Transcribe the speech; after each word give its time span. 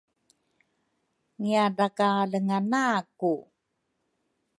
ngiadrakalenga 1.41 2.57
naku 2.71 3.33